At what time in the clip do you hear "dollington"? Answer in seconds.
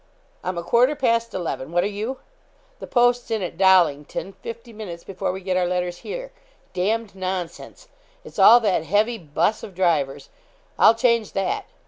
3.55-4.33